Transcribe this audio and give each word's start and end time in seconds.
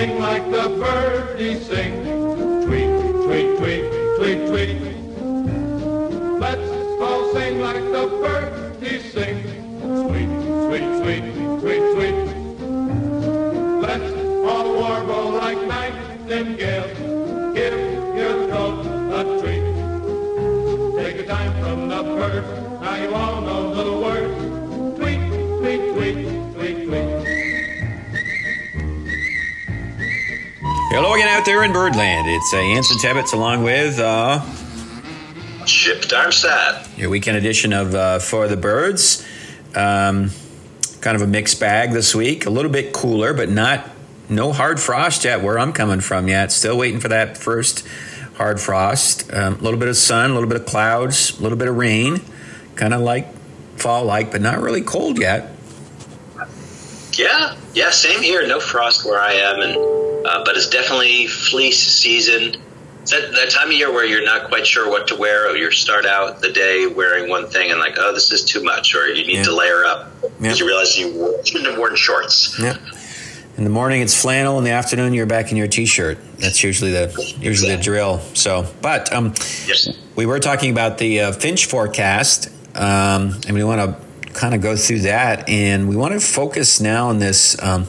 sing 0.00 0.18
like 0.18 0.50
the 0.50 0.66
birdies 0.80 1.66
sing. 1.66 1.92
Tweet, 2.64 2.90
tweet, 3.26 3.48
tweet, 3.58 3.84
tweet, 4.16 4.40
tweet. 4.48 4.80
Let's 6.40 6.70
all 7.02 7.32
sing 7.34 7.60
like 7.60 7.84
the 7.96 8.06
birdies 8.22 9.12
sing. 9.12 9.36
Sweet, 10.02 10.30
sweet, 10.64 10.88
sweet, 11.02 11.24
sweet, 11.60 11.84
sweet. 11.92 12.18
Let's 13.84 14.10
all 14.48 14.68
warble 14.80 15.32
like 15.32 15.60
nightingales. 15.66 17.09
Hello 31.60 31.68
again 31.68 31.76
out 31.76 31.92
there 31.92 31.92
in 31.92 31.92
Birdland. 31.92 32.26
It's 32.26 32.54
uh, 32.54 32.56
Anson 32.56 32.96
Tebbetts 32.96 33.32
along 33.34 33.62
with 33.62 33.98
uh, 33.98 34.42
Chip 35.66 36.02
Darmstadt. 36.02 36.88
your 36.96 37.10
weekend 37.10 37.36
edition 37.36 37.74
of 37.74 37.94
uh, 37.94 38.18
For 38.18 38.48
the 38.48 38.56
Birds. 38.56 39.26
Um, 39.74 40.30
kind 41.02 41.16
of 41.16 41.22
a 41.22 41.26
mixed 41.26 41.60
bag 41.60 41.92
this 41.92 42.14
week. 42.14 42.46
A 42.46 42.50
little 42.50 42.70
bit 42.70 42.94
cooler, 42.94 43.34
but 43.34 43.50
not 43.50 43.90
no 44.30 44.52
hard 44.54 44.80
frost 44.80 45.24
yet 45.24 45.42
where 45.42 45.58
I'm 45.58 45.74
coming 45.74 46.00
from 46.00 46.28
yet. 46.28 46.50
Still 46.50 46.78
waiting 46.78 46.98
for 46.98 47.08
that 47.08 47.36
first 47.36 47.86
hard 48.36 48.58
frost. 48.58 49.30
Um, 49.30 49.54
a 49.54 49.58
little 49.58 49.78
bit 49.78 49.88
of 49.88 49.96
sun, 49.96 50.30
a 50.30 50.34
little 50.34 50.48
bit 50.48 50.60
of 50.60 50.66
clouds, 50.66 51.38
a 51.38 51.42
little 51.42 51.58
bit 51.58 51.68
of 51.68 51.76
rain. 51.76 52.22
Kind 52.74 52.94
of 52.94 53.02
like 53.02 53.34
fall 53.76 54.04
like, 54.04 54.32
but 54.32 54.40
not 54.40 54.60
really 54.60 54.80
cold 54.82 55.18
yet. 55.18 55.50
Yeah, 57.12 57.56
yeah, 57.74 57.90
same 57.90 58.22
here. 58.22 58.46
No 58.46 58.60
frost 58.60 59.04
where 59.04 59.20
I 59.20 59.32
am, 59.32 59.60
and 59.60 59.76
uh, 60.26 60.42
but 60.44 60.56
it's 60.56 60.68
definitely 60.68 61.26
fleece 61.26 61.78
season. 61.82 62.60
It's 63.02 63.12
that, 63.12 63.32
that 63.32 63.50
time 63.50 63.68
of 63.68 63.72
year 63.72 63.92
where 63.92 64.04
you're 64.04 64.24
not 64.24 64.48
quite 64.48 64.66
sure 64.66 64.88
what 64.88 65.06
to 65.08 65.16
wear, 65.16 65.50
or 65.50 65.56
you 65.56 65.70
start 65.70 66.06
out 66.06 66.40
the 66.40 66.50
day 66.52 66.86
wearing 66.86 67.28
one 67.30 67.48
thing 67.48 67.70
and 67.70 67.80
like, 67.80 67.96
oh, 67.98 68.12
this 68.12 68.30
is 68.30 68.44
too 68.44 68.62
much, 68.62 68.94
or 68.94 69.08
you 69.08 69.26
need 69.26 69.36
Yeah. 69.38 69.42
to 69.44 69.54
layer 69.54 69.84
up 69.84 70.12
Yeah. 70.22 70.28
because 70.40 70.60
you 70.60 70.66
realize 70.66 70.98
you 70.98 71.38
shouldn't 71.44 71.68
have 71.70 71.78
worn 71.78 71.96
shorts. 71.96 72.56
Yeah. 72.60 72.76
In 73.56 73.64
the 73.64 73.70
morning 73.70 74.00
it's 74.00 74.18
flannel. 74.18 74.56
In 74.58 74.64
the 74.64 74.70
afternoon 74.70 75.12
you're 75.12 75.26
back 75.26 75.50
in 75.50 75.56
your 75.56 75.66
t-shirt. 75.66 76.18
That's 76.38 76.62
usually 76.62 76.92
the 76.92 77.34
usually 77.40 77.74
the 77.74 77.82
drill. 77.82 78.20
So, 78.34 78.66
but 78.80 79.12
um, 79.12 79.34
Yes. 79.66 79.88
we 80.16 80.24
were 80.26 80.38
talking 80.38 80.70
about 80.70 80.96
the 80.98 81.20
uh, 81.20 81.32
Finch 81.32 81.66
forecast, 81.66 82.48
um, 82.74 83.38
and 83.46 83.50
we 83.52 83.64
want 83.64 83.80
to 83.80 84.09
kind 84.32 84.54
of 84.54 84.60
go 84.60 84.76
through 84.76 85.00
that, 85.00 85.48
and 85.48 85.88
we 85.88 85.96
want 85.96 86.14
to 86.14 86.20
focus 86.20 86.80
now 86.80 87.08
on 87.08 87.18
this. 87.18 87.60
Um, 87.62 87.86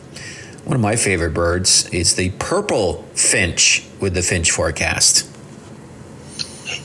one 0.65 0.75
of 0.75 0.81
my 0.81 0.95
favorite 0.95 1.33
birds 1.33 1.89
is 1.89 2.15
the 2.15 2.31
purple 2.31 3.03
finch 3.13 3.87
with 3.99 4.13
the 4.13 4.21
Finch 4.21 4.51
forecast. 4.51 5.27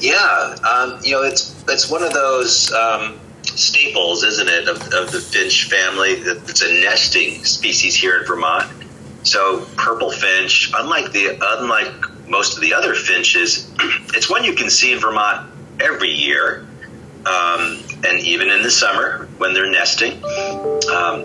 Yeah, 0.01 0.57
um, 0.69 0.99
you 1.03 1.12
know, 1.12 1.23
it's 1.23 1.55
it's 1.69 1.91
one 1.91 2.03
of 2.03 2.12
those 2.12 2.73
um, 2.73 3.19
staples, 3.43 4.23
isn't 4.23 4.49
it, 4.49 4.69
of, 4.69 4.77
of 4.93 5.12
the 5.12 5.21
finch 5.21 5.69
family? 5.69 6.11
It's 6.11 6.62
a 6.62 6.73
nesting 6.73 7.45
species 7.45 7.95
here 7.95 8.21
in 8.21 8.27
Vermont. 8.27 8.71
So 9.23 9.67
purple 9.77 10.11
finch, 10.11 10.73
unlike 10.79 11.12
the 11.12 11.39
unlike 11.59 11.93
most 12.29 12.55
of 12.55 12.61
the 12.61 12.73
other 12.73 12.95
finches, 12.95 13.71
it's 14.15 14.31
one 14.31 14.45
you 14.45 14.55
can 14.55 14.71
see 14.71 14.93
in 14.93 15.01
Vermont 15.01 15.51
every 15.81 16.11
year, 16.11 16.67
um, 17.27 17.83
and 18.07 18.21
even 18.21 18.51
in 18.51 18.62
the 18.62 18.71
summer 18.71 19.29
when 19.39 19.53
they're 19.53 19.71
nesting. 19.71 20.23
Um, 20.93 21.25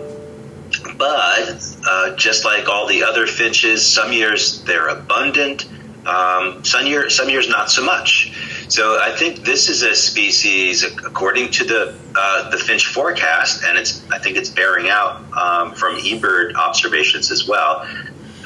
but 0.96 1.76
uh, 1.88 2.16
just 2.16 2.44
like 2.44 2.68
all 2.68 2.86
the 2.86 3.02
other 3.02 3.26
finches, 3.26 3.86
some 3.86 4.12
years 4.12 4.62
they're 4.64 4.88
abundant. 4.88 5.66
Um, 6.06 6.64
some 6.64 6.86
year, 6.86 7.08
some 7.08 7.28
years 7.28 7.48
not 7.48 7.70
so 7.70 7.84
much. 7.84 8.32
So 8.68 8.98
I 9.00 9.14
think 9.14 9.44
this 9.44 9.68
is 9.68 9.82
a 9.82 9.94
species, 9.94 10.82
according 10.82 11.50
to 11.52 11.64
the 11.64 11.94
uh, 12.16 12.50
the 12.50 12.58
finch 12.58 12.86
forecast, 12.86 13.62
and 13.64 13.78
it's 13.78 14.02
I 14.10 14.18
think 14.18 14.36
it's 14.36 14.48
bearing 14.48 14.88
out 14.88 15.22
um, 15.36 15.74
from 15.74 15.96
eBird 15.98 16.54
observations 16.54 17.30
as 17.30 17.46
well. 17.46 17.86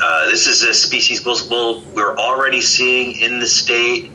Uh, 0.03 0.27
this 0.27 0.47
is 0.47 0.63
a 0.63 0.75
species 0.75 1.25
we'll, 1.25 1.81
we're 1.95 2.17
already 2.19 2.61
seeing 2.61 3.19
in 3.19 3.41
the 3.41 3.47
state 3.47 4.11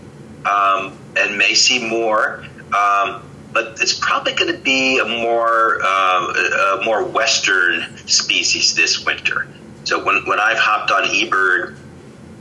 um, 0.46 0.98
and 1.18 1.38
may 1.38 1.56
see 1.56 1.88
more. 1.88 2.46
Um, 2.76 3.24
but 3.53 3.78
it's 3.81 3.94
probably 3.94 4.34
going 4.34 4.51
to 4.51 4.59
be 4.59 5.00
a 5.00 5.06
more 5.06 5.79
uh, 5.84 6.79
a 6.79 6.85
more 6.85 7.03
western 7.03 7.97
species 8.07 8.75
this 8.75 9.06
winter. 9.06 9.47
So 9.84 10.03
when, 10.03 10.25
when 10.28 10.39
I've 10.39 10.59
hopped 10.59 10.91
on 10.91 11.03
eBird, 11.03 11.78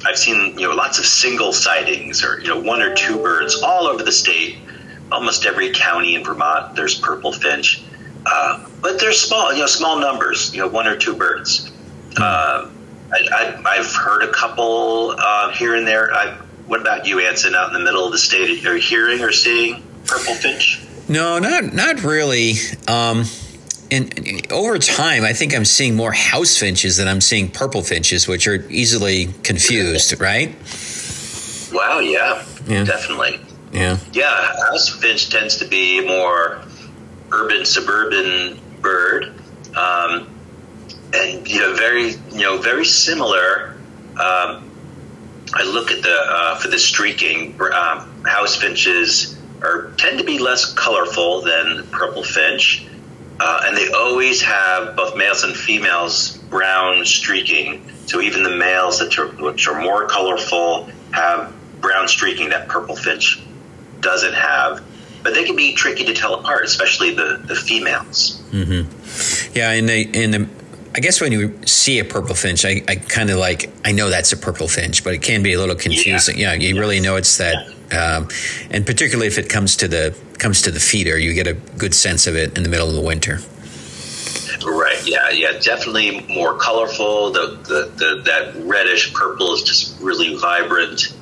I've 0.05 0.19
seen 0.19 0.59
you 0.59 0.69
know 0.69 0.75
lots 0.75 0.99
of 0.99 1.07
single 1.07 1.53
sightings 1.53 2.25
or 2.25 2.41
you 2.41 2.49
know 2.49 2.61
one 2.61 2.83
or 2.83 2.95
two 2.95 3.17
birds 3.23 3.61
all 3.63 3.87
over 3.87 4.03
the 4.03 4.13
state. 4.13 4.59
Almost 5.13 5.45
every 5.45 5.73
county 5.73 6.15
in 6.15 6.23
Vermont, 6.23 6.77
there's 6.77 7.01
purple 7.01 7.33
finch, 7.33 7.83
uh, 8.27 8.65
but 8.81 9.01
they're 9.01 9.13
small. 9.13 9.53
You 9.53 9.61
know, 9.61 9.67
small 9.67 9.99
numbers. 9.99 10.55
You 10.55 10.61
know, 10.61 10.69
one 10.69 10.87
or 10.87 10.97
two 10.97 11.15
birds. 11.17 11.73
Uh, 12.17 12.71
I, 13.13 13.19
I, 13.33 13.63
I've 13.67 13.93
heard 13.93 14.23
a 14.23 14.31
couple 14.31 15.17
uh, 15.19 15.51
here 15.51 15.75
and 15.75 15.85
there. 15.85 16.15
I, 16.15 16.39
what 16.67 16.81
about 16.81 17.07
you, 17.07 17.19
Anson? 17.19 17.57
Out 17.57 17.69
in 17.69 17.73
the 17.73 17.85
middle 17.85 18.07
of 18.07 18.13
the 18.13 18.19
state, 18.19 18.65
are 18.65 18.77
you 18.77 18.81
hearing 18.81 19.21
or 19.21 19.33
seeing 19.33 19.83
purple 20.05 20.35
finch? 20.35 20.81
No, 21.11 21.41
not 21.41 21.75
not 21.75 22.05
really. 22.05 22.53
Um, 22.87 23.25
and 23.91 24.47
over 24.53 24.79
time, 24.79 25.25
I 25.25 25.33
think 25.33 25.53
I'm 25.57 25.65
seeing 25.65 25.97
more 25.97 26.13
house 26.13 26.57
finches 26.57 26.97
than 26.99 27.09
I'm 27.09 27.21
seeing 27.21 27.51
purple 27.51 27.83
finches, 27.83 28.29
which 28.29 28.47
are 28.47 28.65
easily 28.71 29.27
confused, 29.43 30.21
right? 30.21 30.55
Wow, 31.73 31.99
yeah, 31.99 32.45
Yeah. 32.69 32.85
definitely. 32.85 33.41
Yeah. 33.73 33.99
Yeah, 34.13 34.31
house 34.71 34.89
finch 34.89 35.31
tends 35.31 35.57
to 35.57 35.65
be 35.65 36.01
more 36.07 36.63
urban 37.33 37.65
suburban 37.65 38.61
bird, 38.81 39.35
um, 39.77 40.29
and 41.13 41.47
you 41.49 41.59
know, 41.59 41.75
very 41.75 42.11
you 42.31 42.43
know, 42.43 42.59
very 42.59 42.85
similar. 42.85 43.75
Um, 44.13 44.71
I 45.55 45.65
look 45.65 45.91
at 45.91 46.03
the 46.05 46.17
uh, 46.17 46.55
for 46.59 46.69
the 46.69 46.79
streaking 46.79 47.61
um, 47.61 48.23
house 48.25 48.55
finches 48.55 49.37
are 49.63 49.93
tend 49.97 50.19
to 50.19 50.25
be 50.25 50.39
less 50.39 50.73
colorful 50.73 51.43
than 51.43 51.87
purple 51.91 52.23
finch, 52.23 52.87
uh, 53.41 53.63
and 53.65 53.77
they 53.77 53.91
always 53.93 54.43
have 54.43 54.97
both 54.97 55.17
males 55.17 55.45
and 55.45 55.55
females 55.55 56.39
brown 56.51 57.05
streaking. 57.05 57.83
So 58.07 58.21
even 58.21 58.43
the 58.43 58.57
males 58.57 58.99
that 58.99 59.19
are, 59.19 59.29
which 59.29 59.69
are 59.69 59.81
more 59.81 60.07
colorful 60.07 60.89
have 61.13 61.55
brown 61.81 62.09
streaking 62.09 62.51
that 62.51 62.69
purple 62.69 62.97
finch 62.97 63.43
doesn't 64.01 64.35
have. 64.35 64.83
But 65.23 65.35
they 65.35 65.45
can 65.45 65.55
be 65.55 65.75
tricky 65.75 66.05
to 66.05 66.15
tell 66.15 66.35
apart, 66.35 66.65
especially 66.65 67.15
the, 67.15 67.43
the 67.45 67.55
females. 67.55 68.43
Mm-hmm. 68.53 69.57
Yeah, 69.57 69.73
in 69.73 69.87
the 69.87 70.03
in 70.15 70.31
the 70.31 70.49
I 70.95 71.01
guess 71.01 71.21
when 71.21 71.31
you 71.31 71.57
see 71.67 71.99
a 72.01 72.05
purple 72.05 72.35
finch, 72.35 72.65
I, 72.65 72.83
I 72.89 72.97
kind 72.97 73.31
of 73.31 73.39
like 73.39 73.71
I 73.85 73.93
know 73.93 74.11
that's 74.11 74.33
a 74.33 74.37
purple 74.37 74.67
finch, 74.67 75.05
but 75.05 75.15
it 75.15 75.23
can 75.23 75.43
be 75.43 75.53
a 75.53 75.59
little 75.59 75.77
confusing. 75.77 76.39
Yeah, 76.39 76.55
yeah 76.55 76.69
you 76.69 76.81
really 76.81 77.01
know 77.01 77.17
it's 77.17 77.37
that, 77.39 77.73
um, 77.93 78.29
and 78.71 78.87
particularly 78.87 79.27
if 79.27 79.39
it 79.39 79.49
comes 79.49 79.77
to 79.77 79.89
the 79.89 80.17
comes 80.39 80.63
to 80.63 80.71
the 80.71 80.81
feeder, 80.81 81.19
you 81.19 81.35
get 81.35 81.47
a 81.47 81.55
good 81.55 81.95
sense 81.95 82.27
of 82.27 82.37
it 82.37 82.57
in 82.57 82.63
the 82.63 82.69
middle 82.69 82.89
of 82.89 82.95
the 82.95 83.01
winter. 83.01 83.41
Right. 84.65 85.01
Yeah. 85.07 85.31
Yeah. 85.31 85.59
Definitely 85.59 86.27
more 86.29 86.59
colorful. 86.59 87.31
The, 87.31 87.59
the, 87.63 87.93
the 87.97 88.23
that 88.25 88.55
reddish 88.67 89.13
purple 89.15 89.55
is 89.55 89.63
just 89.63 90.01
really 90.01 90.37
vibrant. 90.37 91.15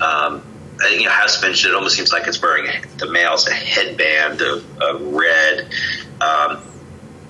Um, 0.00 0.42
and, 0.80 1.00
you 1.00 1.06
know, 1.06 1.12
house 1.12 1.40
finch. 1.40 1.64
It 1.64 1.74
almost 1.74 1.96
seems 1.96 2.12
like 2.12 2.26
it's 2.26 2.42
wearing 2.42 2.70
the 2.98 3.10
male's 3.10 3.46
a 3.46 3.52
headband 3.52 4.40
of, 4.40 4.82
of 4.82 5.00
red. 5.12 5.68
Um, 6.20 6.62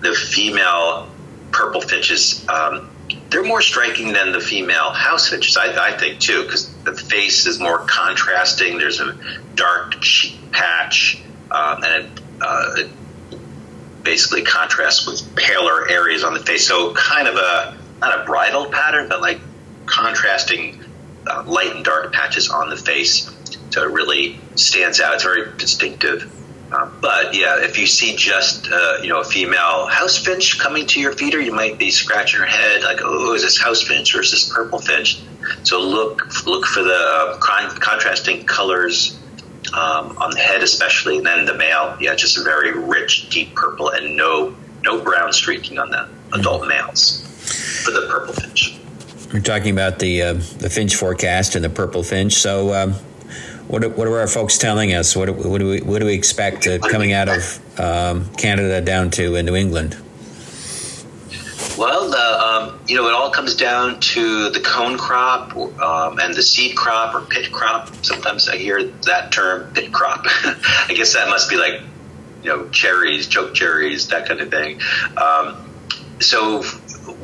the 0.00 0.14
female 0.14 1.08
purple 1.50 1.80
finches. 1.82 2.46
Um, 2.48 2.88
they're 3.30 3.42
more 3.42 3.62
striking 3.62 4.12
than 4.12 4.32
the 4.32 4.40
female 4.40 4.90
house 4.90 5.28
finches, 5.28 5.56
I, 5.56 5.88
I 5.88 5.96
think, 5.96 6.20
too, 6.20 6.44
because 6.44 6.72
the 6.84 6.94
face 6.94 7.46
is 7.46 7.58
more 7.58 7.78
contrasting. 7.80 8.78
There's 8.78 9.00
a 9.00 9.16
dark 9.54 10.00
cheek 10.00 10.38
patch, 10.52 11.22
um, 11.50 11.82
and 11.82 12.04
it, 12.04 12.20
uh, 12.42 12.74
it 12.76 12.90
basically 14.02 14.42
contrasts 14.42 15.06
with 15.06 15.34
paler 15.36 15.88
areas 15.88 16.24
on 16.24 16.34
the 16.34 16.40
face. 16.40 16.66
So 16.66 16.92
kind 16.94 17.26
of 17.26 17.36
a 17.36 17.76
not 18.00 18.20
a 18.20 18.24
bridle 18.24 18.66
pattern, 18.66 19.08
but 19.08 19.20
like 19.20 19.40
contrasting 19.86 20.84
uh, 21.26 21.44
light 21.46 21.74
and 21.74 21.84
dark 21.84 22.12
patches 22.12 22.50
on 22.50 22.68
the 22.68 22.76
face. 22.76 23.30
So 23.70 23.84
it 23.84 23.92
really 23.92 24.38
stands 24.56 25.00
out. 25.00 25.14
It's 25.14 25.22
very 25.22 25.50
distinctive. 25.56 26.30
Uh, 26.72 26.90
but 27.00 27.34
yeah, 27.34 27.56
if 27.58 27.78
you 27.78 27.86
see 27.86 28.16
just 28.16 28.68
uh, 28.70 28.98
you 29.02 29.08
know 29.08 29.20
a 29.20 29.24
female 29.24 29.86
house 29.86 30.16
finch 30.16 30.58
coming 30.58 30.86
to 30.86 31.00
your 31.00 31.12
feeder, 31.12 31.40
you 31.40 31.52
might 31.52 31.78
be 31.78 31.90
scratching 31.90 32.38
your 32.38 32.46
head 32.46 32.82
like, 32.82 32.98
"Oh, 33.02 33.34
is 33.34 33.42
this 33.42 33.60
house 33.60 33.82
finch 33.82 34.14
or 34.14 34.22
is 34.22 34.30
this 34.30 34.50
purple 34.52 34.78
finch?" 34.78 35.20
So 35.64 35.80
look 35.80 36.46
look 36.46 36.64
for 36.66 36.82
the 36.82 36.94
uh, 36.94 37.38
con- 37.38 37.76
contrasting 37.78 38.44
colors 38.46 39.18
um, 39.74 40.16
on 40.18 40.30
the 40.30 40.38
head, 40.38 40.62
especially, 40.62 41.18
and 41.18 41.26
then 41.26 41.44
the 41.44 41.54
male, 41.54 41.96
yeah, 42.00 42.14
just 42.14 42.38
a 42.38 42.42
very 42.42 42.72
rich, 42.72 43.28
deep 43.28 43.54
purple, 43.54 43.90
and 43.90 44.16
no 44.16 44.54
no 44.82 45.00
brown 45.00 45.32
streaking 45.32 45.78
on 45.78 45.90
the 45.90 46.08
adult 46.32 46.66
males 46.66 47.22
for 47.84 47.90
the 47.90 48.06
purple 48.08 48.34
finch. 48.34 48.78
We're 49.32 49.40
talking 49.40 49.70
about 49.72 49.98
the 49.98 50.22
uh, 50.22 50.32
the 50.58 50.70
finch 50.70 50.96
forecast 50.96 51.54
and 51.54 51.64
the 51.64 51.70
purple 51.70 52.02
finch. 52.02 52.34
So, 52.34 52.74
um, 52.74 52.94
what, 53.68 53.96
what 53.96 54.06
are 54.06 54.18
our 54.20 54.28
folks 54.28 54.58
telling 54.58 54.92
us? 54.92 55.16
What, 55.16 55.30
what 55.30 55.58
do 55.58 55.68
we 55.68 55.80
what 55.80 56.00
do 56.00 56.06
we 56.06 56.14
expect 56.14 56.66
uh, 56.66 56.78
coming 56.78 57.12
out 57.12 57.28
of 57.28 57.80
um, 57.80 58.28
Canada 58.34 58.80
down 58.80 59.10
to 59.12 59.36
uh, 59.36 59.42
New 59.42 59.54
England? 59.54 59.96
Well, 61.78 62.10
the, 62.10 62.18
um, 62.18 62.80
you 62.86 62.96
know, 62.96 63.08
it 63.08 63.14
all 63.14 63.30
comes 63.30 63.56
down 63.56 63.98
to 64.00 64.50
the 64.50 64.60
cone 64.60 64.98
crop 64.98 65.56
um, 65.56 66.18
and 66.18 66.34
the 66.34 66.42
seed 66.42 66.76
crop 66.76 67.14
or 67.14 67.22
pit 67.22 67.50
crop. 67.50 67.90
Sometimes 68.04 68.48
I 68.48 68.56
hear 68.56 68.84
that 68.84 69.32
term, 69.32 69.72
pit 69.72 69.92
crop. 69.92 70.20
I 70.26 70.92
guess 70.94 71.14
that 71.14 71.28
must 71.28 71.48
be 71.48 71.56
like, 71.56 71.80
you 72.42 72.50
know, 72.50 72.68
cherries, 72.68 73.26
choke 73.26 73.54
cherries, 73.54 74.08
that 74.08 74.26
kind 74.26 74.40
of 74.40 74.50
thing. 74.50 74.80
Um, 75.16 75.70
so 76.20 76.62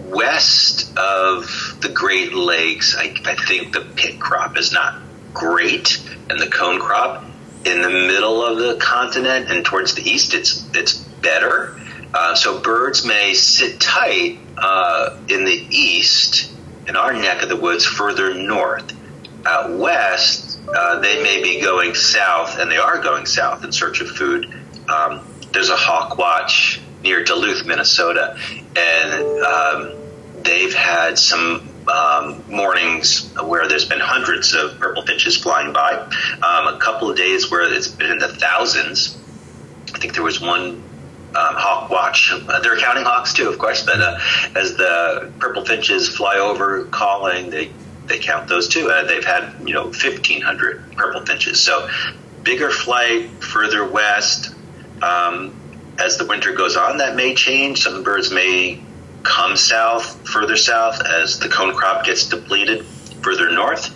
west 0.06 0.96
of 0.96 1.78
the 1.80 1.90
Great 1.92 2.32
Lakes, 2.32 2.96
I, 2.96 3.14
I 3.26 3.34
think 3.46 3.74
the 3.74 3.86
pit 3.96 4.18
crop 4.18 4.56
is 4.56 4.72
not 4.72 5.02
great, 5.38 6.02
and 6.28 6.40
the 6.40 6.48
cone 6.48 6.78
crop 6.80 7.24
in 7.64 7.82
the 7.82 7.90
middle 7.90 8.42
of 8.42 8.58
the 8.58 8.76
continent 8.76 9.50
and 9.50 9.64
towards 9.64 9.94
the 9.94 10.02
east, 10.02 10.34
it's 10.34 10.68
it's 10.74 10.98
better. 11.22 11.80
Uh, 12.14 12.34
so 12.34 12.60
birds 12.60 13.04
may 13.04 13.34
sit 13.34 13.78
tight 13.80 14.38
uh, 14.56 15.18
in 15.28 15.44
the 15.44 15.66
east, 15.70 16.52
in 16.86 16.96
our 16.96 17.12
neck 17.12 17.42
of 17.42 17.48
the 17.48 17.56
woods, 17.56 17.84
further 17.84 18.34
north. 18.34 18.94
Out 19.46 19.78
west, 19.78 20.58
uh, 20.74 20.98
they 21.00 21.22
may 21.22 21.42
be 21.42 21.60
going 21.60 21.94
south, 21.94 22.58
and 22.58 22.70
they 22.70 22.76
are 22.76 23.00
going 23.00 23.24
south 23.24 23.62
in 23.64 23.72
search 23.72 24.00
of 24.00 24.08
food. 24.08 24.52
Um, 24.88 25.24
there's 25.52 25.70
a 25.70 25.76
hawk 25.76 26.18
watch 26.18 26.80
near 27.02 27.22
Duluth, 27.24 27.64
Minnesota, 27.66 28.36
and 28.76 29.44
um, 29.44 29.94
they've 30.42 30.74
had 30.74 31.18
some 31.18 31.67
um, 31.88 32.42
mornings 32.48 33.32
where 33.44 33.68
there's 33.68 33.84
been 33.84 34.00
hundreds 34.00 34.54
of 34.54 34.78
purple 34.78 35.02
finches 35.02 35.36
flying 35.36 35.72
by. 35.72 35.94
Um, 35.94 36.74
a 36.74 36.78
couple 36.80 37.10
of 37.10 37.16
days 37.16 37.50
where 37.50 37.72
it's 37.72 37.88
been 37.88 38.10
in 38.10 38.18
the 38.18 38.28
thousands. 38.28 39.18
I 39.94 39.98
think 39.98 40.14
there 40.14 40.22
was 40.22 40.40
one 40.40 40.82
um, 41.34 41.54
hawk 41.54 41.90
watch. 41.90 42.32
Uh, 42.32 42.60
they're 42.60 42.78
counting 42.78 43.04
hawks 43.04 43.32
too, 43.32 43.48
of 43.48 43.58
course, 43.58 43.84
but 43.84 44.00
uh, 44.00 44.18
as 44.56 44.76
the 44.76 45.32
purple 45.38 45.64
finches 45.64 46.08
fly 46.08 46.36
over 46.36 46.84
calling, 46.86 47.50
they 47.50 47.70
they 48.06 48.18
count 48.18 48.48
those 48.48 48.68
too. 48.68 48.88
Uh, 48.90 49.04
they've 49.04 49.24
had 49.24 49.54
you 49.66 49.74
know 49.74 49.84
1,500 49.84 50.92
purple 50.96 51.24
finches. 51.26 51.60
So 51.60 51.88
bigger 52.42 52.70
flight 52.70 53.28
further 53.42 53.86
west. 53.86 54.54
Um, 55.02 55.54
as 55.98 56.16
the 56.16 56.26
winter 56.26 56.52
goes 56.52 56.76
on, 56.76 56.98
that 56.98 57.16
may 57.16 57.34
change. 57.34 57.82
Some 57.82 58.02
birds 58.02 58.30
may 58.30 58.80
come 59.28 59.56
south, 59.56 60.26
further 60.28 60.56
south, 60.56 61.00
as 61.06 61.38
the 61.38 61.48
cone 61.48 61.74
crop 61.74 62.04
gets 62.04 62.26
depleted 62.26 62.84
further 63.22 63.50
north. 63.50 63.94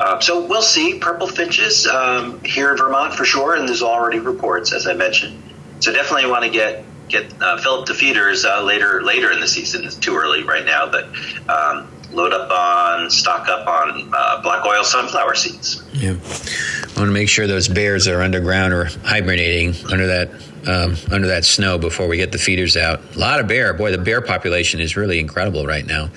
Uh, 0.00 0.20
so 0.20 0.44
we'll 0.44 0.62
see 0.62 0.98
purple 0.98 1.26
finches 1.26 1.86
um, 1.86 2.42
here 2.44 2.70
in 2.70 2.76
Vermont 2.76 3.14
for 3.14 3.24
sure, 3.24 3.54
and 3.54 3.68
there's 3.68 3.82
already 3.82 4.18
reports, 4.18 4.72
as 4.72 4.86
I 4.86 4.92
mentioned. 4.92 5.40
So 5.80 5.92
definitely 5.92 6.30
want 6.30 6.44
to 6.44 6.50
get 6.50 6.84
get 7.08 7.30
uh, 7.42 7.58
up 7.66 7.86
the 7.86 7.94
feeders 7.94 8.44
uh, 8.44 8.62
later 8.62 9.02
later 9.02 9.30
in 9.32 9.40
the 9.40 9.46
season. 9.46 9.84
It's 9.84 9.96
too 9.96 10.16
early 10.16 10.42
right 10.42 10.64
now, 10.64 10.90
but 10.90 11.04
um, 11.48 11.88
load 12.12 12.32
up 12.32 12.50
on 12.50 13.10
stock 13.10 13.48
up 13.48 13.66
on 13.66 14.10
uh, 14.16 14.42
black 14.42 14.64
oil 14.66 14.82
sunflower 14.82 15.34
seeds. 15.34 15.82
Yeah, 15.92 16.12
I 16.12 16.98
want 16.98 17.08
to 17.08 17.12
make 17.12 17.28
sure 17.28 17.46
those 17.46 17.68
bears 17.68 18.06
that 18.06 18.14
are 18.14 18.22
underground 18.22 18.72
are 18.72 18.86
hibernating 19.04 19.74
under 19.92 20.06
that 20.06 20.30
um, 20.66 20.96
under 21.10 21.28
that 21.28 21.44
snow 21.44 21.78
before 21.78 22.08
we 22.08 22.16
get 22.16 22.32
the 22.32 22.38
feeders 22.38 22.76
out. 22.76 23.00
A 23.14 23.18
lot 23.18 23.40
of 23.40 23.48
bear. 23.48 23.74
Boy, 23.74 23.90
the 23.90 23.98
bear 23.98 24.20
population 24.20 24.80
is 24.80 24.96
really 24.96 25.18
incredible 25.18 25.66
right 25.66 25.86
now. 25.86 26.10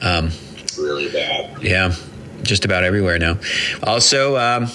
Um, 0.00 0.30
really 0.78 1.10
bad. 1.10 1.62
Yeah, 1.62 1.94
just 2.42 2.64
about 2.64 2.84
everywhere 2.84 3.18
now. 3.18 3.38
Also, 3.82 4.36
um, 4.36 4.68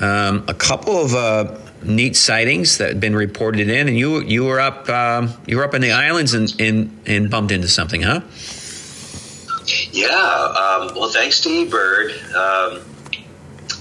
um, 0.00 0.44
a 0.48 0.54
couple 0.54 0.96
of 0.96 1.14
uh, 1.14 1.58
neat 1.82 2.16
sightings 2.16 2.78
that 2.78 2.90
have 2.90 3.00
been 3.00 3.16
reported 3.16 3.68
in, 3.68 3.88
and 3.88 3.96
you 3.96 4.20
you 4.20 4.44
were 4.44 4.60
up 4.60 4.88
um, 4.88 5.32
you 5.46 5.56
were 5.56 5.64
up 5.64 5.74
in 5.74 5.82
the 5.82 5.92
islands 5.92 6.34
and, 6.34 6.54
and, 6.60 7.00
and 7.06 7.30
bumped 7.30 7.52
into 7.52 7.68
something, 7.68 8.02
huh? 8.02 8.20
Yeah. 9.90 10.06
Um, 10.06 10.94
well, 10.94 11.10
thanks 11.10 11.40
to 11.40 11.48
eBird. 11.48 12.34
Um, 12.34 12.82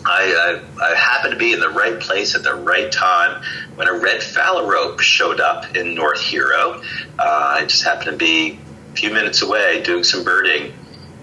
I, 0.06 0.62
I, 0.80 0.92
I, 0.92 0.96
happened 0.96 1.34
to 1.34 1.40
be 1.40 1.54
in 1.54 1.60
the 1.60 1.70
right 1.70 2.00
place 2.00 2.36
at 2.36 2.44
the 2.44 2.54
right 2.54 2.92
time 2.92 3.42
when 3.76 3.88
a 3.88 3.94
red 3.94 4.22
phalarope 4.22 5.00
showed 5.00 5.40
up 5.40 5.76
in 5.76 5.96
North 5.96 6.22
Hero. 6.22 6.82
Uh, 7.18 7.56
I 7.58 7.66
just 7.66 7.84
happened 7.84 8.12
to 8.12 8.18
be 8.18 8.60
a 8.92 8.96
few 8.96 9.12
minutes 9.12 9.42
away 9.42 9.82
doing 9.82 10.04
some 10.04 10.24
birding, 10.24 10.74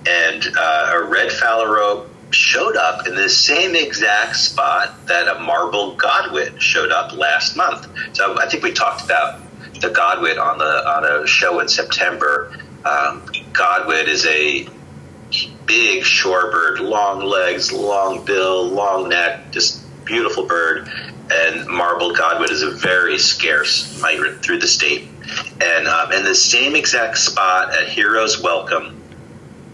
and 0.08 0.44
uh, 0.58 0.92
a 0.94 1.04
red 1.04 1.30
phalarope 1.30 2.08
showed 2.30 2.76
up 2.76 3.06
in 3.06 3.14
the 3.14 3.28
same 3.28 3.74
exact 3.74 4.36
spot 4.36 5.06
that 5.06 5.28
a 5.28 5.38
marble 5.40 5.96
godwit 5.96 6.58
showed 6.60 6.90
up 6.90 7.12
last 7.12 7.56
month. 7.56 7.86
So 8.14 8.38
I 8.38 8.48
think 8.48 8.62
we 8.62 8.72
talked 8.72 9.04
about 9.04 9.40
the 9.80 9.90
godwit 9.90 10.40
on 10.40 10.58
the 10.58 10.64
on 10.64 11.04
a 11.04 11.26
show 11.26 11.60
in 11.60 11.68
September. 11.68 12.52
Um, 12.84 13.22
godwit 13.52 14.08
is 14.08 14.26
a 14.26 14.66
big 15.66 16.04
shorebird, 16.04 16.80
long 16.80 17.24
legs, 17.24 17.72
long 17.72 18.24
bill, 18.24 18.68
long 18.68 19.08
neck, 19.08 19.50
just 19.50 19.82
beautiful 20.04 20.46
bird. 20.46 20.88
And 21.30 21.66
marbled 21.66 22.16
godwit 22.16 22.50
is 22.50 22.62
a 22.62 22.70
very 22.70 23.18
scarce 23.18 24.00
migrant 24.00 24.42
through 24.42 24.58
the 24.58 24.66
state. 24.66 25.08
And 25.62 25.86
um, 25.86 26.12
in 26.12 26.24
the 26.24 26.34
same 26.34 26.76
exact 26.76 27.16
spot 27.16 27.74
at 27.74 27.88
Heroes 27.88 28.42
Welcome, 28.42 29.00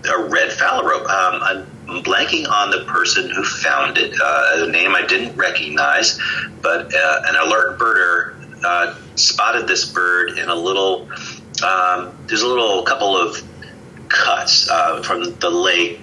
a 0.05 0.23
red 0.23 0.51
phalarope. 0.51 1.09
Um, 1.09 1.43
I'm 1.89 2.03
blanking 2.03 2.49
on 2.49 2.71
the 2.71 2.85
person 2.85 3.31
who 3.31 3.43
found 3.43 3.99
it, 3.99 4.15
uh, 4.23 4.67
a 4.67 4.71
name 4.71 4.95
I 4.95 5.07
didn't 5.07 5.37
recognize, 5.37 6.21
but 6.63 6.95
uh, 6.95 7.23
an 7.27 7.37
alert 7.47 7.79
birder 7.79 8.35
uh, 8.65 8.95
spotted 9.17 9.67
this 9.67 9.91
bird 9.91 10.39
in 10.39 10.49
a 10.49 10.55
little. 10.55 11.09
Um, 11.65 12.17
there's 12.27 12.43
a 12.43 12.47
little 12.47 12.83
couple 12.83 13.17
of 13.17 13.43
cuts 14.09 14.69
uh, 14.71 15.03
from 15.03 15.35
the 15.39 15.51
lake. 15.51 16.01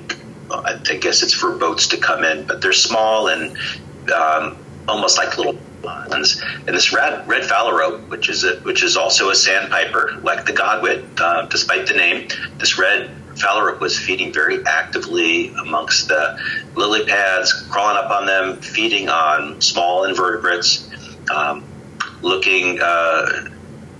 I 0.51 0.97
guess 1.01 1.23
it's 1.23 1.33
for 1.33 1.57
boats 1.57 1.87
to 1.87 1.97
come 1.97 2.23
in, 2.23 2.45
but 2.45 2.61
they're 2.61 2.71
small 2.71 3.29
and 3.29 3.57
um, 4.11 4.57
almost 4.87 5.17
like 5.17 5.37
little 5.37 5.57
ponds. 5.81 6.41
And 6.67 6.75
this 6.75 6.93
red, 6.93 7.27
red 7.27 7.43
phalarope, 7.43 8.07
which 8.09 8.29
is 8.29 8.43
a, 8.43 8.57
which 8.57 8.83
is 8.83 8.95
also 8.95 9.29
a 9.31 9.35
sandpiper, 9.35 10.19
like 10.21 10.45
the 10.45 10.53
godwit, 10.53 11.03
uh, 11.19 11.47
despite 11.47 11.87
the 11.87 11.95
name, 11.95 12.27
this 12.59 12.77
red 12.77 13.09
Phalarope 13.35 13.79
was 13.79 13.97
feeding 13.99 14.31
very 14.31 14.65
actively 14.65 15.49
amongst 15.55 16.07
the 16.07 16.39
lily 16.75 17.05
pads, 17.05 17.51
crawling 17.69 17.97
up 17.97 18.09
on 18.09 18.25
them, 18.25 18.61
feeding 18.61 19.09
on 19.09 19.59
small 19.61 20.05
invertebrates, 20.05 20.89
um, 21.33 21.63
looking 22.21 22.79
uh, 22.81 23.49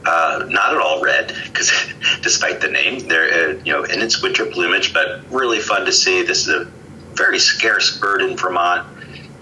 uh, 0.05 0.45
not 0.49 0.73
at 0.73 0.79
all 0.79 1.01
red 1.01 1.35
because 1.45 1.71
despite 2.21 2.61
the 2.61 2.67
name, 2.67 3.07
they're 3.07 3.49
uh, 3.49 3.61
you 3.63 3.71
know 3.71 3.83
in 3.83 4.01
its 4.01 4.21
winter 4.21 4.45
plumage, 4.45 4.93
but 4.93 5.21
really 5.31 5.59
fun 5.59 5.85
to 5.85 5.91
see. 5.91 6.23
This 6.23 6.47
is 6.47 6.53
a 6.53 6.71
very 7.13 7.39
scarce 7.39 7.97
bird 7.97 8.21
in 8.21 8.37
Vermont, 8.37 8.87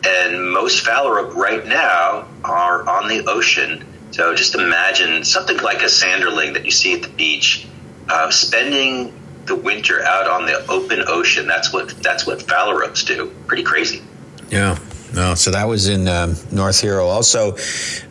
and 0.06 0.52
most 0.52 0.86
phalarope 0.86 1.36
right 1.36 1.66
now 1.66 2.28
are 2.44 2.88
on 2.88 3.08
the 3.08 3.26
ocean. 3.28 3.86
So 4.12 4.36
just 4.36 4.54
imagine 4.56 5.24
something 5.24 5.58
like 5.58 5.82
a 5.82 5.86
sanderling 5.86 6.54
that 6.54 6.66
you 6.66 6.72
see 6.72 6.94
at 6.94 7.02
the 7.02 7.10
beach, 7.10 7.68
uh, 8.10 8.30
spending 8.30 9.12
the 9.46 9.56
winter 9.56 10.04
out 10.04 10.28
on 10.28 10.46
the 10.46 10.66
open 10.68 11.04
ocean. 11.08 11.48
That's 11.48 11.74
what 11.74 11.90
that's 12.02 12.26
what 12.26 12.42
phalaropes 12.42 13.04
do. 13.04 13.34
Pretty 13.48 13.64
crazy. 13.64 14.02
Yeah. 14.50 14.78
No, 15.14 15.36
so 15.36 15.52
that 15.52 15.68
was 15.68 15.88
in 15.88 16.08
um, 16.08 16.36
North 16.52 16.82
Hero. 16.82 17.08
Also, 17.08 17.56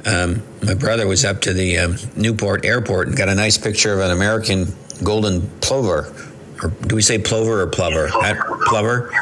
um, 0.06 0.42
my 0.62 0.74
brother 0.74 1.08
was 1.08 1.24
up 1.24 1.40
to 1.42 1.52
the 1.52 1.78
um, 1.78 1.96
Newport 2.16 2.64
Airport 2.64 3.08
and 3.08 3.16
got 3.16 3.28
a 3.28 3.34
nice 3.34 3.58
picture 3.58 3.92
of 3.92 4.00
an 4.00 4.12
American 4.12 4.72
golden 5.02 5.48
plover. 5.60 6.14
Or 6.62 6.68
do 6.86 6.94
we 6.94 7.02
say 7.02 7.18
plover 7.18 7.60
or 7.62 7.66
plover? 7.66 8.08
plover. 8.66 9.12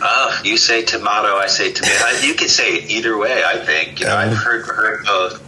Uh, 0.00 0.38
you 0.44 0.56
say 0.56 0.82
tomato, 0.82 1.36
I 1.36 1.46
say 1.46 1.72
tomato. 1.72 2.26
you 2.26 2.34
can 2.34 2.48
say 2.48 2.76
it 2.76 2.90
either 2.90 3.18
way. 3.18 3.42
I 3.44 3.58
think. 3.58 4.00
You 4.00 4.06
know, 4.06 4.16
I've 4.16 4.36
heard 4.36 4.64
heard 4.64 5.04
both 5.04 5.42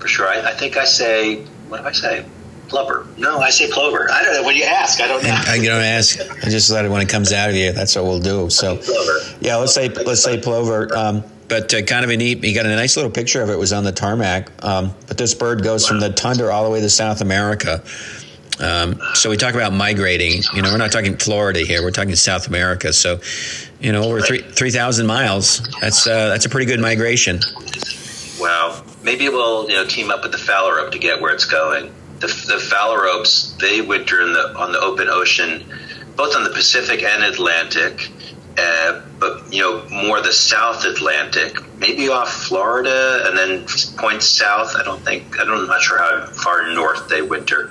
for 0.00 0.08
sure. 0.08 0.26
I, 0.26 0.50
I 0.50 0.54
think 0.54 0.76
I 0.76 0.84
say. 0.84 1.44
What 1.68 1.82
do 1.82 1.88
I 1.88 1.92
say? 1.92 2.24
Plover. 2.70 3.04
No, 3.18 3.40
I 3.40 3.50
say 3.50 3.68
plover. 3.68 4.08
I 4.12 4.22
don't 4.22 4.32
know. 4.32 4.44
When 4.44 4.56
you 4.56 4.62
ask, 4.62 5.00
I 5.00 5.08
don't 5.08 5.24
know. 5.24 5.30
I, 5.30 5.54
I 5.54 5.58
don't 5.58 5.82
ask. 5.82 6.20
I 6.20 6.48
just 6.48 6.70
let 6.70 6.84
it 6.84 6.88
when 6.88 7.02
it 7.02 7.08
comes 7.08 7.32
out 7.32 7.50
of 7.50 7.56
you. 7.56 7.72
That's 7.72 7.96
what 7.96 8.04
we'll 8.04 8.20
do. 8.20 8.48
So, 8.48 8.76
plover. 8.76 9.36
yeah, 9.40 9.56
let's 9.56 9.74
say 9.74 9.88
let's 9.88 10.22
say 10.22 10.40
plover. 10.40 10.96
Um, 10.96 11.24
but 11.48 11.74
uh, 11.74 11.82
kind 11.82 12.04
of 12.04 12.12
a 12.12 12.16
neat. 12.16 12.44
You 12.44 12.54
got 12.54 12.66
a 12.66 12.68
nice 12.68 12.94
little 12.94 13.10
picture 13.10 13.42
of 13.42 13.50
it. 13.50 13.54
it 13.54 13.58
was 13.58 13.72
on 13.72 13.82
the 13.82 13.90
tarmac. 13.90 14.52
Um, 14.64 14.94
but 15.08 15.18
this 15.18 15.34
bird 15.34 15.64
goes 15.64 15.82
wow. 15.82 15.88
from 15.88 16.00
the 16.00 16.10
tundra 16.10 16.54
all 16.54 16.62
the 16.62 16.70
way 16.70 16.80
to 16.80 16.88
South 16.88 17.22
America. 17.22 17.82
Um, 18.60 19.00
so 19.14 19.30
we 19.30 19.36
talk 19.36 19.54
about 19.54 19.72
migrating. 19.72 20.42
You 20.54 20.62
know, 20.62 20.70
we're 20.70 20.78
not 20.78 20.92
talking 20.92 21.16
Florida 21.16 21.60
here. 21.60 21.82
We're 21.82 21.90
talking 21.90 22.14
South 22.14 22.46
America. 22.46 22.92
So, 22.92 23.18
you 23.80 23.90
know, 23.90 24.04
over 24.04 24.20
three 24.20 24.42
three 24.42 24.70
thousand 24.70 25.08
miles. 25.08 25.68
That's 25.80 26.06
uh, 26.06 26.28
that's 26.28 26.44
a 26.44 26.48
pretty 26.48 26.66
good 26.66 26.78
migration. 26.78 27.40
Wow. 28.38 28.84
Maybe 29.02 29.28
we'll 29.28 29.68
you 29.68 29.74
know 29.74 29.84
team 29.86 30.12
up 30.12 30.22
with 30.22 30.30
the 30.30 30.38
phalarope 30.38 30.92
to 30.92 31.00
get 31.00 31.20
where 31.20 31.34
it's 31.34 31.46
going 31.46 31.92
the, 32.20 32.26
the 32.26 32.58
phalaropes 32.70 33.56
they 33.60 33.80
winter 33.80 34.22
in 34.22 34.32
the 34.32 34.54
on 34.56 34.72
the 34.72 34.78
open 34.78 35.08
ocean 35.08 35.64
both 36.20 36.36
on 36.36 36.44
the 36.44 36.50
Pacific 36.50 37.02
and 37.02 37.24
Atlantic, 37.24 38.10
uh, 38.58 39.00
but 39.18 39.50
you 39.50 39.62
know 39.62 39.88
more 39.88 40.20
the 40.20 40.32
South 40.34 40.84
Atlantic, 40.84 41.56
maybe 41.78 42.10
off 42.10 42.30
Florida, 42.30 43.24
and 43.26 43.38
then 43.38 43.66
points 43.96 44.26
south. 44.26 44.76
I 44.76 44.82
don't 44.84 45.00
think 45.02 45.40
I 45.40 45.44
don't, 45.44 45.62
I'm 45.62 45.66
not 45.66 45.80
sure 45.80 45.96
how 45.96 46.26
far 46.26 46.70
north 46.74 47.08
they 47.08 47.22
winter, 47.22 47.70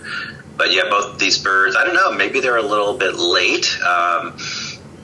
but 0.58 0.72
yeah, 0.72 0.90
both 0.90 1.20
these 1.20 1.38
birds. 1.38 1.76
I 1.76 1.86
don't 1.86 1.94
know. 1.94 2.12
Maybe 2.12 2.40
they're 2.40 2.58
a 2.58 2.62
little 2.64 2.98
bit 2.98 3.18
late, 3.18 3.70
um, 3.82 4.36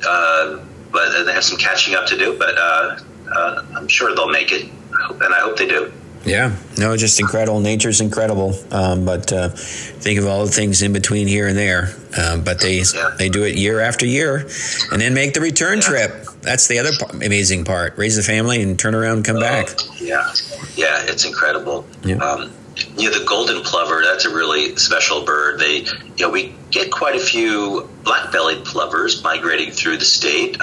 uh, 0.07 0.59
but 0.91 1.23
they 1.23 1.31
have 1.31 1.43
some 1.43 1.59
catching 1.59 1.93
up 1.93 2.07
to 2.07 2.17
do. 2.17 2.35
But 2.39 2.57
uh, 2.57 2.99
uh, 3.31 3.65
I'm 3.75 3.87
sure 3.87 4.15
they'll 4.15 4.27
make 4.27 4.51
it, 4.51 4.63
and 4.63 5.33
I 5.35 5.39
hope 5.41 5.57
they 5.57 5.67
do. 5.67 5.93
Yeah, 6.25 6.55
no, 6.77 6.97
just 6.97 7.19
incredible. 7.19 7.59
Nature's 7.59 8.01
incredible, 8.01 8.55
um, 8.71 9.05
but 9.05 9.31
uh, 9.31 9.49
think 9.49 10.19
of 10.19 10.25
all 10.25 10.45
the 10.45 10.51
things 10.51 10.81
in 10.81 10.91
between 10.91 11.27
here 11.27 11.47
and 11.47 11.55
there. 11.57 11.95
Um, 12.17 12.41
but 12.43 12.59
they 12.59 12.77
Yeah. 12.79 13.11
they 13.17 13.29
do 13.29 13.43
it 13.43 13.55
year 13.55 13.79
after 13.79 14.05
year, 14.07 14.47
and 14.91 14.99
then 14.99 15.13
make 15.13 15.33
the 15.35 15.41
return 15.41 15.77
Yeah. 15.77 15.87
trip. 15.87 16.25
That's 16.41 16.67
the 16.67 16.79
other 16.79 16.91
p- 16.91 17.25
amazing 17.25 17.63
part. 17.65 17.93
Raise 17.97 18.15
the 18.15 18.23
family 18.23 18.61
and 18.61 18.77
turn 18.77 18.95
around 18.95 19.17
and 19.17 19.25
come 19.25 19.39
back. 19.39 19.69
Yeah, 19.99 20.31
yeah, 20.75 21.03
it's 21.07 21.25
incredible. 21.25 21.85
Yeah. 22.03 22.15
Um, 22.17 22.51
you 22.97 23.09
know, 23.09 23.17
the 23.19 23.25
golden 23.25 23.61
plover, 23.63 24.01
that's 24.03 24.25
a 24.25 24.29
really 24.29 24.75
special 24.77 25.23
bird. 25.23 25.59
They, 25.59 25.77
you 26.17 26.25
know, 26.25 26.29
we 26.29 26.53
get 26.71 26.91
quite 26.91 27.15
a 27.15 27.19
few 27.19 27.87
black-bellied 28.03 28.65
plovers 28.65 29.23
migrating 29.23 29.71
through 29.71 29.97
the 29.97 30.05
state. 30.05 30.57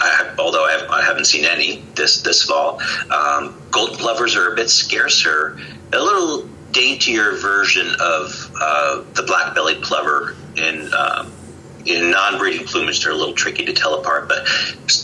I, 0.00 0.34
although 0.38 0.64
I, 0.64 0.72
have, 0.72 0.90
I 0.90 1.02
haven't 1.02 1.26
seen 1.26 1.44
any 1.44 1.82
this 1.94 2.22
this 2.22 2.42
fall. 2.42 2.80
Um, 3.10 3.60
golden 3.70 3.96
plovers 3.96 4.36
are 4.36 4.52
a 4.52 4.56
bit 4.56 4.70
scarcer. 4.70 5.58
A 5.92 5.98
little 5.98 6.48
daintier 6.72 7.32
version 7.32 7.88
of 8.00 8.52
uh, 8.60 9.02
the 9.14 9.24
black-bellied 9.24 9.82
plover 9.82 10.36
in 10.56 10.92
um, 10.94 11.32
in 11.86 12.10
non-breeding 12.10 12.66
plumage, 12.66 13.02
they're 13.02 13.12
a 13.12 13.16
little 13.16 13.34
tricky 13.34 13.64
to 13.64 13.72
tell 13.72 13.94
apart, 13.94 14.28
but 14.28 14.46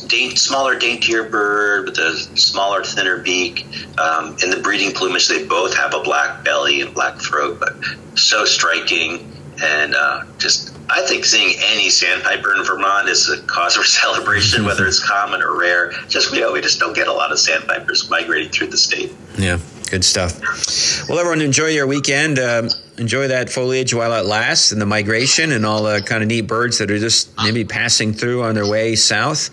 daint, 0.08 0.38
smaller, 0.38 0.78
daintier 0.78 1.24
bird 1.24 1.86
with 1.86 1.98
a 1.98 2.14
smaller, 2.36 2.84
thinner 2.84 3.18
beak. 3.18 3.66
Um, 3.98 4.36
in 4.42 4.50
the 4.50 4.60
breeding 4.62 4.92
plumage, 4.92 5.28
they 5.28 5.46
both 5.46 5.74
have 5.74 5.94
a 5.94 6.00
black 6.00 6.44
belly 6.44 6.82
and 6.82 6.92
black 6.94 7.18
throat, 7.18 7.58
but 7.58 7.76
so 8.14 8.44
striking 8.44 9.32
and 9.62 9.94
uh, 9.94 10.24
just. 10.38 10.75
I 10.88 11.02
think 11.02 11.24
seeing 11.24 11.54
any 11.58 11.90
sandpiper 11.90 12.54
in 12.54 12.64
Vermont 12.64 13.08
is 13.08 13.28
a 13.28 13.40
cause 13.42 13.76
for 13.76 13.84
celebration, 14.02 14.64
whether 14.64 14.86
it's 14.86 15.04
common 15.04 15.42
or 15.42 15.58
rare. 15.58 15.92
Just 16.08 16.32
you 16.32 16.40
know, 16.40 16.52
we 16.52 16.60
just 16.60 16.78
don't 16.78 16.94
get 16.94 17.08
a 17.08 17.12
lot 17.12 17.32
of 17.32 17.38
sandpipers 17.38 18.08
migrating 18.10 18.50
through 18.50 18.68
the 18.68 18.76
state. 18.76 19.12
Yeah, 19.36 19.58
good 19.90 20.04
stuff. 20.04 20.40
Well, 21.08 21.18
everyone, 21.18 21.40
enjoy 21.40 21.68
your 21.68 21.86
weekend. 21.86 22.38
Um, 22.38 22.68
enjoy 22.98 23.28
that 23.28 23.50
foliage 23.50 23.92
while 23.94 24.12
it 24.12 24.26
lasts, 24.26 24.72
and 24.72 24.80
the 24.80 24.86
migration, 24.86 25.52
and 25.52 25.66
all 25.66 25.82
the 25.82 26.02
kind 26.02 26.22
of 26.22 26.28
neat 26.28 26.42
birds 26.42 26.78
that 26.78 26.90
are 26.90 26.98
just 26.98 27.30
maybe 27.38 27.64
passing 27.64 28.12
through 28.12 28.42
on 28.44 28.54
their 28.54 28.68
way 28.68 28.94
south. 28.94 29.50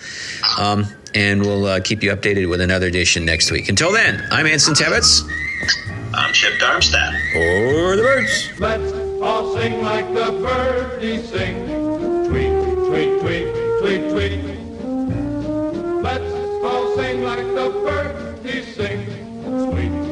Um, 0.59 0.85
and 1.15 1.41
we'll 1.41 1.65
uh, 1.65 1.79
keep 1.79 2.01
you 2.01 2.11
updated 2.11 2.49
with 2.49 2.61
another 2.61 2.87
edition 2.87 3.25
next 3.25 3.51
week. 3.51 3.69
Until 3.69 3.91
then, 3.91 4.25
I'm 4.31 4.47
Anson 4.47 4.73
Tebbetts. 4.73 5.21
I'm 6.13 6.33
Chip 6.33 6.59
Darmstadt. 6.59 7.13
For 7.33 7.95
the 7.95 8.01
birds. 8.03 8.59
Let's 8.59 9.02
all 9.23 9.55
sing 9.55 9.81
like 9.81 10.13
the 10.13 10.31
birdies 10.31 11.29
sing. 11.29 11.65
Tweet, 12.27 12.51
tweet, 12.87 13.21
tweet, 13.21 13.47
tweet, 13.79 14.09
tweet. 14.11 14.43
Let's 16.03 16.33
all 16.63 16.95
sing 16.95 17.23
like 17.23 17.47
the 17.59 17.69
birdies 17.85 18.75
sing. 18.75 18.99
Sweet, 19.45 19.63
sweet, 19.63 19.71
sweet, 19.71 19.71
sweet, 19.71 19.91
sweet. 19.91 20.02